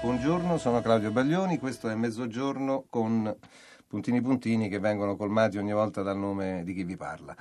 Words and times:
Buongiorno, 0.00 0.58
sono 0.58 0.80
Claudio 0.80 1.10
Baglioni, 1.10 1.58
questo 1.58 1.88
è 1.88 1.94
Mezzogiorno 1.94 2.86
con 2.88 3.34
puntini 3.86 4.20
puntini 4.20 4.68
che 4.68 4.78
vengono 4.78 5.16
colmati 5.16 5.58
ogni 5.58 5.72
volta 5.72 6.02
dal 6.02 6.18
nome 6.18 6.62
di 6.64 6.74
chi 6.74 6.84
vi 6.84 6.96
parla. 6.96 7.34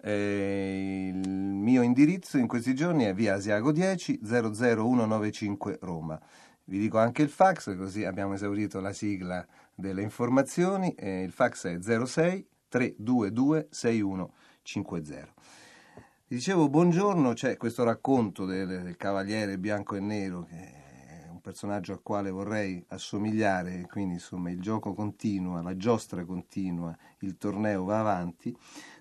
Eh, 0.00 1.12
il 1.14 1.28
mio 1.28 1.82
indirizzo 1.82 2.38
in 2.38 2.46
questi 2.46 2.74
giorni 2.74 3.04
è 3.04 3.14
via 3.14 3.34
Asiago 3.34 3.72
10 3.72 4.20
00195 4.22 5.78
Roma. 5.82 6.20
Vi 6.64 6.78
dico 6.78 6.98
anche 6.98 7.22
il 7.22 7.28
fax, 7.28 7.76
così 7.76 8.04
abbiamo 8.04 8.34
esaurito 8.34 8.80
la 8.80 8.92
sigla 8.92 9.46
delle 9.74 10.02
informazioni. 10.02 10.92
Eh, 10.94 11.22
il 11.22 11.32
fax 11.32 11.66
è 11.66 11.78
06 11.80 12.46
322 12.68 13.68
6150. 14.66 15.32
Dicevo 16.28 16.68
buongiorno, 16.68 17.32
c'è 17.34 17.56
questo 17.56 17.84
racconto 17.84 18.44
del, 18.44 18.66
del 18.82 18.96
cavaliere 18.96 19.58
bianco 19.58 19.94
e 19.94 20.00
nero 20.00 20.42
che 20.42 20.56
è 20.56 21.28
un 21.30 21.40
personaggio 21.40 21.92
al 21.92 22.02
quale 22.02 22.30
vorrei 22.30 22.84
assomigliare, 22.88 23.86
quindi 23.88 24.14
insomma 24.14 24.50
il 24.50 24.60
gioco 24.60 24.92
continua, 24.92 25.62
la 25.62 25.76
giostra 25.76 26.24
continua, 26.24 26.96
il 27.20 27.38
torneo 27.38 27.84
va 27.84 28.00
avanti, 28.00 28.54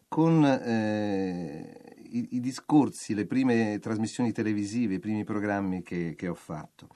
con 0.08 0.46
eh, 0.46 1.96
i, 2.12 2.28
i 2.34 2.40
discorsi, 2.40 3.16
le 3.16 3.26
prime 3.26 3.80
trasmissioni 3.80 4.32
televisive, 4.32 4.94
i 4.94 5.00
primi 5.00 5.24
programmi 5.24 5.82
che, 5.82 6.14
che 6.16 6.28
ho 6.28 6.36
fatto. 6.36 6.90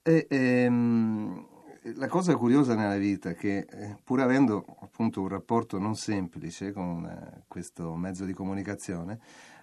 E, 0.00 0.28
ehm, 0.30 1.55
la 1.94 2.08
cosa 2.08 2.34
curiosa 2.36 2.74
nella 2.74 2.96
vita 2.96 3.30
è 3.30 3.34
che 3.34 3.66
eh, 3.68 3.96
pur 4.02 4.20
avendo 4.20 4.64
appunto 4.80 5.20
un 5.20 5.28
rapporto 5.28 5.78
non 5.78 5.94
semplice 5.94 6.72
con 6.72 7.04
eh, 7.04 7.44
questo 7.46 7.94
mezzo 7.94 8.24
di 8.24 8.32
comunicazione, 8.32 9.18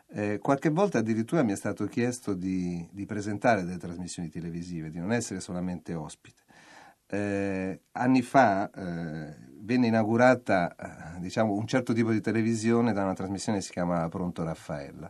eh, 0.10 0.40
qualche 0.40 0.70
volta 0.70 1.00
addirittura 1.00 1.44
mi 1.44 1.52
è 1.52 1.56
stato 1.56 1.86
chiesto 1.88 2.34
di, 2.34 2.88
di, 2.92 3.06
presentare 3.06 3.64
delle 3.64 3.78
trasmissioni 3.78 4.30
televisive, 4.30 4.90
di 4.90 5.00
non 5.00 5.12
essere 5.12 5.40
solamente 5.40 5.94
ospite. 5.94 6.42
Eh, 7.08 7.82
anni 7.92 8.22
fa 8.22 8.70
eh, 8.72 9.36
venne 9.60 9.88
inaugurata 9.88 10.76
eh, 11.16 11.20
diciamo, 11.20 11.54
un 11.54 11.68
certo 11.68 11.94
tipo 11.94 12.12
di 12.12 12.22
televisione 12.22 12.94
da 12.94 13.04
una 13.04 13.14
trasmissione 13.14 13.58
che 13.58 13.66
si 13.66 13.72
chiama 13.72 14.08
Pronto 14.08 14.44
Raffaella. 14.44 15.10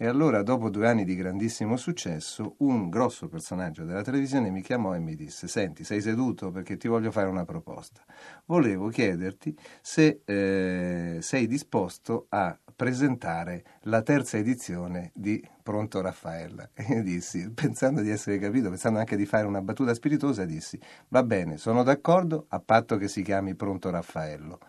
E 0.00 0.06
allora, 0.06 0.44
dopo 0.44 0.70
due 0.70 0.86
anni 0.86 1.04
di 1.04 1.16
grandissimo 1.16 1.76
successo, 1.76 2.54
un 2.58 2.88
grosso 2.88 3.26
personaggio 3.26 3.82
della 3.82 4.02
televisione 4.02 4.48
mi 4.48 4.62
chiamò 4.62 4.94
e 4.94 5.00
mi 5.00 5.16
disse: 5.16 5.48
Senti, 5.48 5.82
sei 5.82 6.00
seduto 6.00 6.52
perché 6.52 6.76
ti 6.76 6.86
voglio 6.86 7.10
fare 7.10 7.28
una 7.28 7.44
proposta. 7.44 8.04
Volevo 8.44 8.90
chiederti 8.90 9.56
se 9.80 10.20
eh, 10.24 11.18
sei 11.20 11.48
disposto 11.48 12.26
a 12.28 12.56
presentare 12.76 13.64
la 13.82 14.00
terza 14.02 14.36
edizione 14.36 15.10
di 15.14 15.44
Pronto 15.64 16.00
Raffaella. 16.00 16.70
E 16.78 16.84
io 16.94 17.02
dissi, 17.02 17.50
pensando 17.50 18.00
di 18.00 18.10
essere 18.10 18.38
capito, 18.38 18.68
pensando 18.68 19.00
anche 19.00 19.16
di 19.16 19.26
fare 19.26 19.46
una 19.46 19.62
battuta 19.62 19.94
spiritosa, 19.94 20.44
dissi: 20.44 20.78
Va 21.08 21.24
bene, 21.24 21.56
sono 21.56 21.82
d'accordo, 21.82 22.46
a 22.50 22.60
patto 22.60 22.96
che 22.98 23.08
si 23.08 23.22
chiami 23.22 23.56
Pronto 23.56 23.90
Raffaello. 23.90 24.60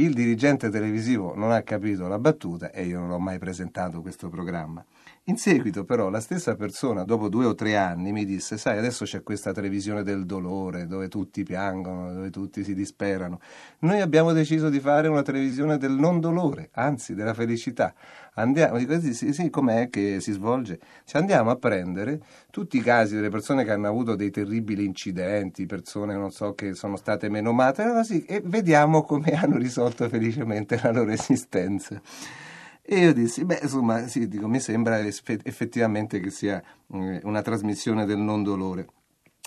Il 0.00 0.14
dirigente 0.14 0.70
televisivo 0.70 1.34
non 1.34 1.50
ha 1.50 1.60
capito 1.62 2.06
la 2.06 2.20
battuta 2.20 2.70
e 2.70 2.84
io 2.84 3.00
non 3.00 3.10
ho 3.10 3.18
mai 3.18 3.40
presentato 3.40 4.00
questo 4.00 4.28
programma. 4.28 4.84
In 5.28 5.36
seguito 5.36 5.84
però 5.84 6.08
la 6.08 6.20
stessa 6.20 6.54
persona, 6.54 7.04
dopo 7.04 7.28
due 7.28 7.44
o 7.44 7.54
tre 7.54 7.76
anni, 7.76 8.12
mi 8.12 8.24
disse, 8.24 8.56
sai, 8.56 8.78
adesso 8.78 9.04
c'è 9.04 9.22
questa 9.22 9.52
televisione 9.52 10.02
del 10.02 10.24
dolore, 10.24 10.86
dove 10.86 11.08
tutti 11.08 11.42
piangono, 11.42 12.14
dove 12.14 12.30
tutti 12.30 12.64
si 12.64 12.74
disperano. 12.74 13.38
Noi 13.80 14.00
abbiamo 14.00 14.32
deciso 14.32 14.70
di 14.70 14.80
fare 14.80 15.06
una 15.06 15.20
televisione 15.20 15.76
del 15.76 15.92
non 15.92 16.18
dolore, 16.18 16.70
anzi 16.72 17.14
della 17.14 17.34
felicità. 17.34 17.92
Andiamo, 18.36 18.78
dico, 18.78 18.98
sì, 19.00 19.34
sì, 19.34 19.50
com'è 19.50 19.90
che 19.90 20.18
si 20.20 20.32
svolge? 20.32 20.78
Cioè, 21.04 21.20
andiamo 21.20 21.50
a 21.50 21.56
prendere 21.56 22.22
tutti 22.50 22.78
i 22.78 22.80
casi 22.80 23.14
delle 23.14 23.28
persone 23.28 23.64
che 23.64 23.70
hanno 23.72 23.88
avuto 23.88 24.16
dei 24.16 24.30
terribili 24.30 24.86
incidenti, 24.86 25.66
persone 25.66 26.16
non 26.16 26.30
so 26.30 26.54
che 26.54 26.72
sono 26.72 26.96
state 26.96 27.28
menomate, 27.28 27.84
e 28.26 28.40
vediamo 28.42 29.02
come 29.02 29.32
hanno 29.32 29.58
risolto 29.58 30.08
felicemente 30.08 30.80
la 30.82 30.90
loro 30.90 31.10
esistenza. 31.10 32.00
E 32.90 33.00
io 33.00 33.12
dissi, 33.12 33.44
beh, 33.44 33.58
insomma, 33.64 34.06
sì, 34.06 34.28
dico, 34.28 34.48
mi 34.48 34.60
sembra 34.60 34.98
effettivamente 35.00 36.20
che 36.20 36.30
sia 36.30 36.62
una 36.86 37.42
trasmissione 37.42 38.06
del 38.06 38.16
non 38.16 38.42
dolore. 38.42 38.86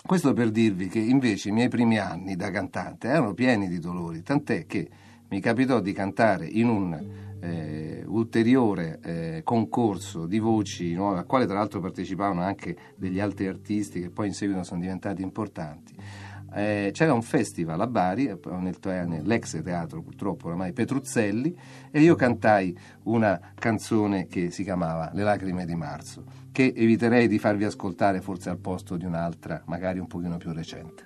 Questo 0.06 0.32
per 0.32 0.52
dirvi 0.52 0.86
che 0.86 1.00
invece 1.00 1.48
i 1.48 1.52
miei 1.52 1.66
primi 1.66 1.98
anni 1.98 2.36
da 2.36 2.52
cantante 2.52 3.08
erano 3.08 3.34
pieni 3.34 3.66
di 3.66 3.80
dolori, 3.80 4.22
tant'è 4.22 4.64
che 4.64 4.88
mi 5.28 5.40
capitò 5.40 5.80
di 5.80 5.92
cantare 5.92 6.46
in 6.46 6.68
un 6.68 7.06
eh, 7.40 8.04
ulteriore 8.06 9.00
eh, 9.02 9.40
concorso 9.42 10.26
di 10.26 10.38
voci 10.38 10.94
nuove, 10.94 11.18
al 11.18 11.26
quale 11.26 11.44
tra 11.44 11.56
l'altro 11.56 11.80
partecipavano 11.80 12.42
anche 12.42 12.76
degli 12.94 13.18
altri 13.18 13.48
artisti 13.48 14.00
che 14.02 14.10
poi 14.10 14.28
in 14.28 14.34
seguito 14.34 14.62
sono 14.62 14.80
diventati 14.80 15.20
importanti 15.20 15.94
eh, 16.54 16.90
c'era 16.92 17.12
un 17.12 17.22
festival 17.22 17.80
a 17.80 17.86
Bari, 17.86 18.26
eh, 18.26 18.38
nel, 18.58 18.76
nell'ex 18.82 19.62
teatro 19.62 20.02
purtroppo 20.02 20.48
oramai 20.48 20.72
Petruzzelli, 20.72 21.56
e 21.90 22.00
io 22.00 22.14
cantai 22.14 22.76
una 23.04 23.40
canzone 23.54 24.26
che 24.26 24.50
si 24.50 24.62
chiamava 24.62 25.10
Le 25.12 25.22
lacrime 25.22 25.64
di 25.64 25.74
marzo, 25.74 26.24
che 26.52 26.72
eviterei 26.76 27.28
di 27.28 27.38
farvi 27.38 27.64
ascoltare 27.64 28.20
forse 28.20 28.50
al 28.50 28.58
posto 28.58 28.96
di 28.96 29.04
un'altra, 29.04 29.62
magari 29.66 29.98
un 29.98 30.06
pochino 30.06 30.36
più 30.36 30.52
recente. 30.52 31.04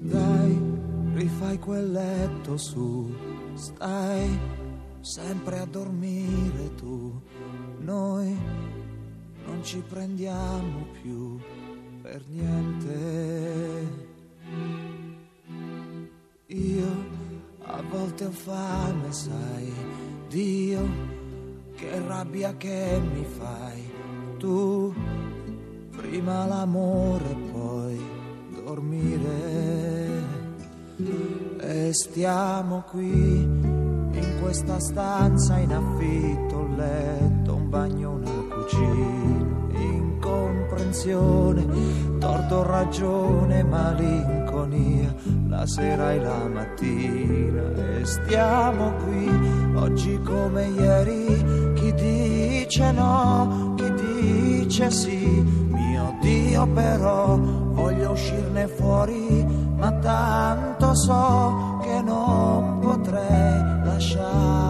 Dai, 0.00 0.60
rifai 1.14 1.58
quel 1.58 1.92
letto 1.92 2.56
su, 2.56 3.14
stai 3.54 4.62
sempre 5.00 5.58
a 5.58 5.66
dormire 5.66 6.74
tu 6.76 7.20
noi 7.84 8.36
non 9.46 9.62
ci 9.62 9.82
prendiamo 9.86 10.86
più 11.00 11.38
per 12.00 12.22
niente. 12.28 14.12
Io 16.46 16.86
a 17.64 17.82
volte 17.90 18.24
ho 18.24 18.30
fame, 18.30 19.12
sai, 19.12 19.72
Dio, 20.28 20.88
che 21.74 22.06
rabbia 22.06 22.56
che 22.56 23.00
mi 23.12 23.24
fai. 23.24 23.92
Tu, 24.38 24.94
prima 25.90 26.46
l'amore, 26.46 27.36
poi 27.52 28.00
dormire. 28.64 30.22
E 31.60 31.92
stiamo 31.92 32.82
qui 32.82 33.42
in 33.42 34.38
questa 34.40 34.78
stanza 34.78 35.58
in 35.58 35.72
affitto, 35.72 36.68
letto, 36.76 37.33
bagno, 37.74 38.10
una 38.12 38.30
cucina, 38.54 39.80
incomprensione, 39.80 41.66
torto, 42.20 42.62
ragione, 42.62 43.64
malinconia, 43.64 45.12
la 45.48 45.66
sera 45.66 46.12
e 46.12 46.20
la 46.20 46.46
mattina 46.46 47.62
e 47.98 48.04
stiamo 48.04 48.92
qui, 49.02 49.28
oggi 49.74 50.20
come 50.22 50.68
ieri, 50.68 51.72
chi 51.74 51.92
dice 51.94 52.92
no, 52.92 53.74
chi 53.76 53.92
dice 53.92 54.92
sì, 54.92 55.42
mio 55.70 56.16
Dio 56.20 56.68
però, 56.68 57.36
voglio 57.36 58.12
uscirne 58.12 58.68
fuori, 58.68 59.44
ma 59.76 59.90
tanto 59.94 60.94
so 60.94 61.80
che 61.82 62.00
non 62.02 62.78
potrei 62.78 63.82
lasciare 63.84 64.63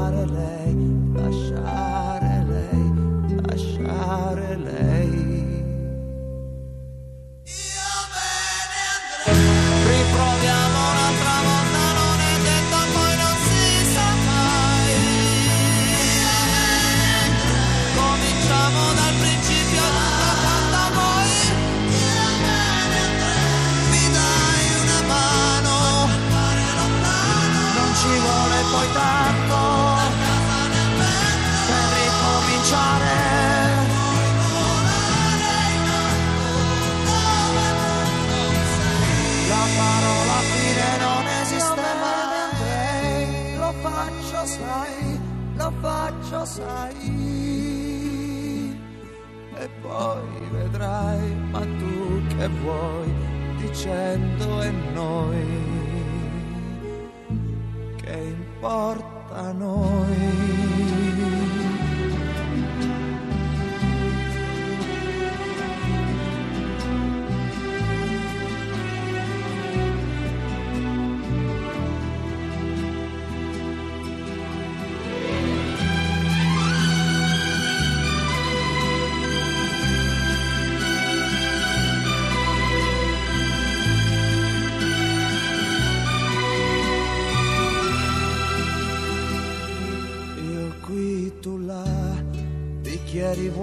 E 49.65 49.69
poi 49.81 50.21
vedrai, 50.51 51.35
ma 51.51 51.61
tu 51.61 52.21
che 52.37 52.49
vuoi, 52.49 53.11
dicendo 53.57 54.61
e 54.61 54.71
noi, 54.93 55.47
che 57.97 58.13
importa 58.13 59.37
a 59.37 59.53
noi. 59.53 61.04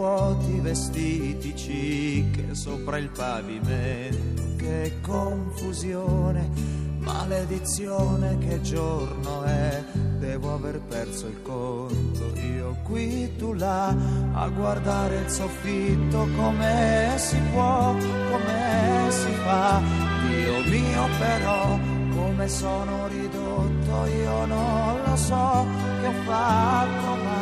Vuoti 0.02 0.60
vestiti 0.60 1.56
cicche 1.56 2.56
sopra 2.56 2.98
il 2.98 3.10
pavimento. 3.10 4.56
Che 4.58 4.98
confusione, 5.02 6.50
maledizione, 6.98 8.40
che 8.40 8.62
giorno 8.62 9.44
è? 9.44 9.84
Devo 10.18 10.56
aver 10.56 10.80
perso 10.80 11.28
il 11.28 11.40
conto. 11.44 12.34
Io 12.40 12.78
qui, 12.84 13.36
tu 13.38 13.54
là, 13.54 13.96
a 14.34 14.48
guardare 14.50 15.18
il 15.18 15.30
soffitto, 15.30 16.28
come 16.36 17.14
si 17.18 17.38
può, 17.52 17.96
come 18.32 19.08
si 19.10 19.32
fa. 19.44 19.82
Dio 20.28 20.64
mio 20.68 21.08
però, 21.20 21.78
come 22.16 22.48
sono 22.48 23.08
ridotto, 23.08 24.06
io 24.06 24.46
non 24.48 25.00
lo 25.06 25.16
so 25.16 25.66
che 26.02 26.08
ho 26.08 26.24
fatto 26.24 27.16
mai. 27.24 27.41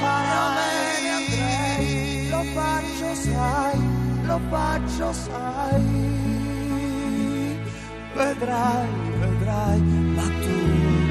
Farai, 0.00 1.02
lo 2.28 2.42
faccio 2.54 3.14
sai, 3.14 3.80
lo 4.24 4.40
faccio 4.48 5.12
sai. 5.12 6.10
Vedrai, 8.14 8.88
vedrai, 9.18 9.80
ma 9.80 10.22
tu 10.22 10.58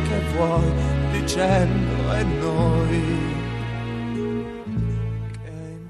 che 0.07 0.19
vuoi 0.35 0.71
dicendo 1.11 2.13
e 2.13 2.23
noi. 2.23 3.29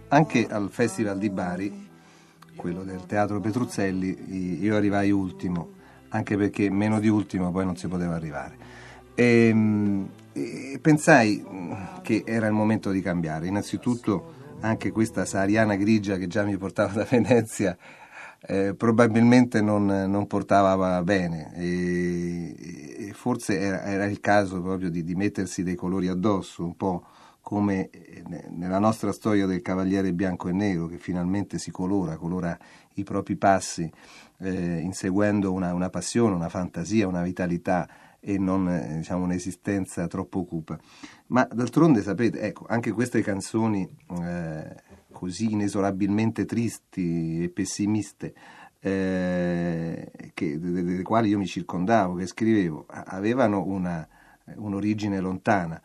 Anche 0.08 0.48
al 0.50 0.70
Festival 0.70 1.18
di 1.18 1.30
Bari 1.30 1.90
quello 2.62 2.84
del 2.84 3.06
Teatro 3.08 3.40
Petruzzelli, 3.40 4.62
io 4.64 4.76
arrivai 4.76 5.10
ultimo, 5.10 5.72
anche 6.10 6.38
perché 6.38 6.70
meno 6.70 7.00
di 7.00 7.08
ultimo 7.08 7.52
poi 7.52 7.66
non 7.66 7.76
si 7.76 7.88
poteva 7.88 8.14
arrivare. 8.14 8.56
E, 9.16 9.48
ehm, 9.48 10.10
e 10.34 10.80
pensai 10.82 11.44
mm, 11.48 11.74
che 12.02 12.24
era 12.26 12.48
il 12.48 12.54
momento 12.54 12.92
di 12.92 13.02
cambiare. 13.02 13.48
Innanzitutto 13.48 14.40
anche 14.62 14.92
questa 14.92 15.26
sahariana 15.26 15.76
grigia 15.76 16.18
che 16.18 16.28
già 16.28 16.44
mi 16.44 16.58
portava 16.58 16.94
da 16.94 17.08
Venezia 17.10 17.78
eh, 18.44 18.74
probabilmente 18.74 19.62
non, 19.62 19.86
non, 19.86 20.26
portava 20.26 21.04
bene 21.04 21.54
e, 21.56 23.08
e 23.08 23.14
forse 23.14 23.60
era, 23.60 23.84
era, 23.84 24.06
il 24.06 24.20
caso 24.20 24.62
proprio 24.62 24.90
di, 24.90 25.04
di 25.04 25.14
mettersi 25.14 25.62
dei 25.62 25.76
colori 25.76 26.08
addosso, 26.08 26.64
un 26.64 26.76
po' 26.76 27.06
come 27.42 27.90
eh, 27.92 28.24
nella 28.50 28.80
nostra 28.80 29.12
storia 29.12 29.46
del 29.46 29.62
Cavaliere 29.62 30.14
Bianco 30.14 30.48
e 30.48 30.54
Nero, 30.54 30.88
che 30.88 30.98
finalmente 30.98 31.60
si 31.60 31.70
colora, 31.70 32.18
colora 32.18 32.58
i 32.96 33.04
propri 33.04 33.36
passi, 33.36 33.92
eh, 34.40 34.80
inseguendo 34.80 35.52
una, 35.52 35.74
una, 35.74 35.90
passione, 35.90 36.34
una 36.34 36.50
fantasia, 36.50 37.08
una 37.08 37.22
vitalità 37.22 37.88
e 38.24 38.38
non 38.38 38.70
eh, 38.70 38.98
diciamo, 38.98 39.24
un'esistenza 39.24 40.08
troppo 40.08 40.46
cupa. 40.46 40.80
Ma 41.28 41.48
d'altronde, 41.52 42.02
sapete, 42.02 42.40
ecco, 42.40 42.66
anche 42.68 42.92
queste 42.92 43.22
canzoni 43.22 43.90
eh, 44.22 44.76
così 45.12 45.52
inesorabilmente 45.52 46.46
tristi 46.46 47.44
e 47.44 47.50
pessimiste, 47.50 48.34
eh, 48.80 50.32
che, 50.34 50.60
delle, 50.60 51.02
quali 51.02 51.30
io 51.30 51.38
mi 51.40 51.48
circondavo, 51.48 52.16
che 52.16 52.28
scrivevo, 52.28 52.86
avevano 52.88 53.66
una, 53.66 54.08
un'origine 54.56 55.20
lontana 55.20 55.82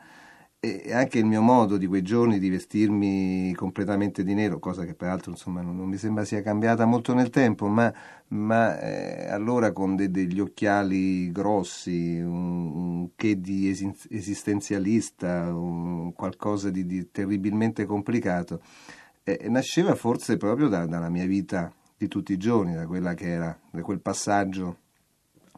e 0.58 0.92
anche 0.92 1.18
il 1.18 1.26
mio 1.26 1.42
modo 1.42 1.76
di 1.76 1.86
quei 1.86 2.02
giorni 2.02 2.38
di 2.38 2.48
vestirmi 2.48 3.54
completamente 3.54 4.24
di 4.24 4.34
nero, 4.34 4.58
cosa 4.58 4.84
che 4.84 4.94
peraltro 4.94 5.30
insomma, 5.30 5.60
non, 5.60 5.76
non 5.76 5.88
mi 5.88 5.96
sembra 5.96 6.24
sia 6.24 6.42
cambiata 6.42 6.84
molto 6.86 7.14
nel 7.14 7.30
tempo, 7.30 7.68
ma, 7.68 7.92
ma 8.28 8.80
eh, 8.80 9.28
allora 9.28 9.72
con 9.72 9.94
de, 9.94 10.10
degli 10.10 10.40
occhiali 10.40 11.30
grossi, 11.30 12.18
un, 12.18 12.74
un 12.74 13.08
che 13.14 13.40
di 13.40 13.68
esistenzialista, 14.10 15.54
un, 15.54 16.12
qualcosa 16.12 16.70
di, 16.70 16.86
di, 16.86 17.10
terribilmente 17.10 17.84
complicato, 17.84 18.60
eh, 19.22 19.48
nasceva 19.48 19.94
forse 19.94 20.36
proprio 20.36 20.68
da, 20.68 20.86
dalla 20.86 21.10
mia 21.10 21.26
vita 21.26 21.72
di 21.96 22.08
tutti 22.08 22.32
i 22.32 22.36
giorni, 22.36 22.74
da 22.74 22.86
quella 22.86 23.14
che 23.14 23.28
era, 23.28 23.58
da 23.70 23.82
quel 23.82 24.00
passaggio 24.00 24.78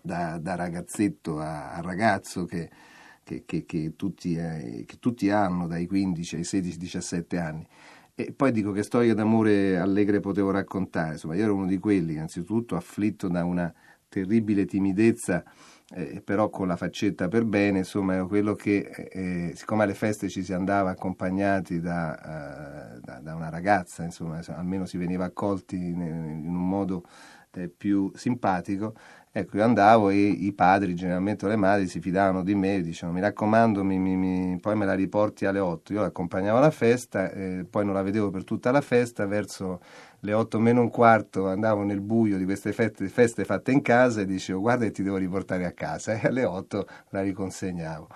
da, 0.03 0.39
da 0.39 0.55
ragazzetto 0.55 1.39
a, 1.39 1.73
a 1.73 1.81
ragazzo 1.81 2.45
che, 2.45 2.71
che, 3.23 3.45
che, 3.45 3.93
tutti, 3.97 4.35
eh, 4.37 4.85
che, 4.87 4.99
tutti, 4.99 5.31
hanno 5.31 5.67
dai 5.67 5.87
15 5.87 6.37
ai 6.37 6.43
16-17 6.43 7.39
anni. 7.39 7.67
E 8.21 8.33
poi 8.33 8.51
dico 8.51 8.73
che 8.73 8.83
storie 8.83 9.15
d'amore 9.15 9.79
allegre 9.79 10.19
potevo 10.19 10.51
raccontare, 10.51 11.13
insomma 11.13 11.37
io 11.37 11.45
ero 11.45 11.55
uno 11.55 11.67
di 11.67 11.79
quelli, 11.79 12.15
innanzitutto 12.15 12.75
afflitto 12.75 13.29
da 13.29 13.45
una 13.45 13.73
terribile 14.09 14.65
timidezza, 14.65 15.45
eh, 15.95 16.21
però 16.25 16.51
con 16.51 16.67
la 16.67 16.75
faccetta 16.75 17.29
per 17.29 17.45
bene, 17.45 17.79
insomma 17.79 18.15
ero 18.15 18.27
quello 18.27 18.55
che, 18.55 18.79
eh, 19.13 19.53
siccome 19.55 19.85
alle 19.85 19.95
feste 19.95 20.29
ci 20.29 20.43
si 20.43 20.53
andava 20.53 20.91
accompagnati 20.91 21.79
da, 21.79 22.97
uh, 22.97 23.01
da, 23.01 23.21
da 23.21 23.37
una 23.37 23.51
ragazza, 23.51 24.03
insomma 24.03 24.41
almeno 24.49 24.85
si 24.85 24.97
veniva 24.97 25.25
accolti 25.25 25.77
in, 25.77 26.01
in 26.01 26.45
un 26.49 26.69
modo 26.69 27.05
eh, 27.53 27.69
più 27.69 28.11
simpatico, 28.17 28.95
Ecco, 29.30 29.58
io 29.58 29.64
andavo 29.64 30.11
e 30.11 30.16
i 30.16 30.52
padri, 30.52 30.94
generalmente 30.94 31.47
le 31.47 31.56
madri, 31.56 31.87
si 31.87 32.00
fidavano 32.00 32.42
di 32.42 32.54
me, 32.54 32.80
dicevano 32.80 33.18
mi 33.18 33.23
raccomando, 33.23 33.85
mi, 33.85 33.99
mi, 33.99 34.16
mi, 34.16 34.58
poi 34.58 34.75
me 34.75 34.87
la 34.87 34.94
riporti 34.94 35.44
alle 35.47 35.58
8. 35.58 35.92
Io 35.92 36.00
l'accompagnavo 36.00 36.58
alla 36.58 36.70
festa, 36.70 37.30
eh, 37.30 37.66
poi 37.68 37.85
non 37.85 37.94
la 37.94 38.02
vedevo 38.02 38.30
per 38.30 38.44
tutta 38.44 38.70
la 38.70 38.80
festa, 38.80 39.26
verso 39.26 39.80
le 40.20 40.32
8 40.32 40.58
meno 40.58 40.80
un 40.80 40.90
quarto 40.90 41.47
andavo 41.47 41.82
nel 41.85 42.00
buio 42.00 42.38
di 42.38 42.44
queste 42.44 42.73
feste, 42.73 43.08
feste 43.08 43.44
fatte 43.44 43.70
in 43.70 43.82
casa 43.82 44.23
e 44.23 44.25
dicevo 44.26 44.61
guarda 44.61 44.85
che 44.85 44.90
ti 44.90 45.02
devo 45.02 45.16
riportare 45.16 45.64
a 45.64 45.73
casa 45.73 46.14
e 46.18 46.26
alle 46.26 46.44
8 46.44 46.87
la 47.11 47.23
riconsegnavo. 47.23 48.08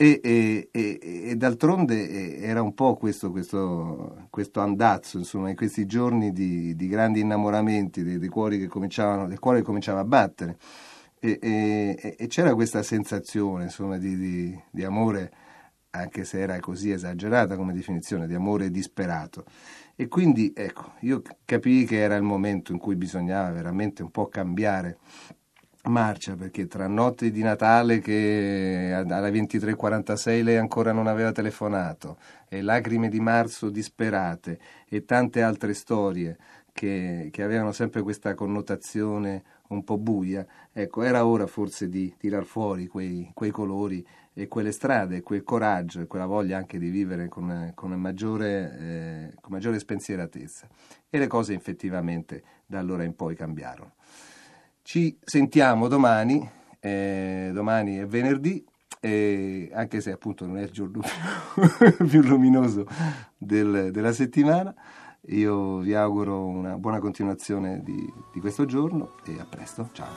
E, 0.00 0.20
e, 0.22 0.68
e, 0.70 1.00
e, 1.30 1.34
d'altronde 1.34 2.38
era 2.38 2.62
un 2.62 2.72
po' 2.72 2.94
questo, 2.94 3.32
questo, 3.32 4.28
questo 4.30 4.60
andazzo, 4.60 5.18
insomma, 5.18 5.50
in 5.50 5.56
questi 5.56 5.86
giorni 5.86 6.30
di, 6.30 6.76
di 6.76 6.86
grandi 6.86 7.18
innamoramenti, 7.18 8.04
dei, 8.04 8.18
dei 8.18 8.28
cuori 8.28 8.58
che 8.60 8.68
del 8.68 9.38
cuore 9.40 9.58
che 9.58 9.64
cominciava 9.64 9.98
a 9.98 10.04
battere. 10.04 10.56
E, 11.18 12.26
c'era 12.28 12.54
questa 12.54 12.84
sensazione, 12.84 13.64
insomma, 13.64 13.98
di, 13.98 14.16
di, 14.16 14.62
di, 14.70 14.84
amore, 14.84 15.32
anche 15.90 16.22
se 16.22 16.38
era 16.38 16.60
così 16.60 16.92
esagerata 16.92 17.56
come 17.56 17.72
definizione, 17.72 18.28
di 18.28 18.34
amore 18.34 18.70
disperato. 18.70 19.46
E 19.96 20.06
quindi, 20.06 20.52
ecco, 20.54 20.92
io 21.00 21.22
capii 21.44 21.84
che 21.86 21.98
era 21.98 22.14
il 22.14 22.22
momento 22.22 22.70
in 22.70 22.78
cui 22.78 22.94
bisognava 22.94 23.50
veramente 23.50 24.02
un 24.02 24.12
po' 24.12 24.28
cambiare 24.28 24.98
marcia 25.84 26.34
perché 26.34 26.66
tra 26.66 26.86
notte 26.86 27.30
di 27.30 27.42
Natale 27.42 28.00
che 28.00 28.92
alle 28.92 29.30
23.46 29.30 30.42
lei 30.42 30.56
ancora 30.56 30.92
non 30.92 31.06
aveva 31.06 31.32
telefonato 31.32 32.18
e 32.48 32.62
lacrime 32.62 33.08
di 33.08 33.20
marzo 33.20 33.70
disperate 33.70 34.58
e 34.88 35.04
tante 35.04 35.42
altre 35.42 35.74
storie 35.74 36.36
che, 36.72 37.28
che 37.32 37.42
avevano 37.42 37.72
sempre 37.72 38.02
questa 38.02 38.34
connotazione 38.34 39.42
un 39.68 39.84
po' 39.84 39.98
buia, 39.98 40.46
ecco, 40.72 41.02
era 41.02 41.26
ora 41.26 41.46
forse 41.46 41.88
di 41.88 42.14
tirar 42.16 42.44
fuori 42.44 42.86
quei, 42.86 43.30
quei 43.34 43.50
colori 43.50 44.06
e 44.32 44.46
quelle 44.46 44.70
strade, 44.70 45.22
quel 45.22 45.42
coraggio 45.42 46.00
e 46.00 46.06
quella 46.06 46.26
voglia 46.26 46.56
anche 46.56 46.78
di 46.78 46.90
vivere 46.90 47.28
con, 47.28 47.72
con, 47.74 47.90
maggiore, 47.92 48.78
eh, 48.78 49.34
con 49.40 49.52
maggiore 49.52 49.78
spensieratezza. 49.80 50.68
E 51.10 51.18
le 51.18 51.26
cose 51.26 51.54
effettivamente 51.54 52.42
da 52.64 52.78
allora 52.78 53.02
in 53.02 53.16
poi 53.16 53.34
cambiarono. 53.34 53.94
Ci 54.88 55.18
sentiamo 55.22 55.86
domani, 55.86 56.50
eh, 56.80 57.50
domani 57.52 57.98
è 57.98 58.06
venerdì, 58.06 58.64
eh, 59.00 59.68
anche 59.74 60.00
se 60.00 60.12
appunto 60.12 60.46
non 60.46 60.56
è 60.56 60.62
il 60.62 60.70
giorno 60.70 61.02
più, 61.02 62.06
più 62.08 62.22
luminoso 62.22 62.86
del, 63.36 63.90
della 63.90 64.12
settimana. 64.12 64.74
Io 65.26 65.80
vi 65.80 65.92
auguro 65.92 66.46
una 66.46 66.78
buona 66.78 67.00
continuazione 67.00 67.82
di, 67.82 68.02
di 68.32 68.40
questo 68.40 68.64
giorno 68.64 69.16
e 69.26 69.38
a 69.38 69.44
presto. 69.44 69.90
Ciao. 69.92 70.16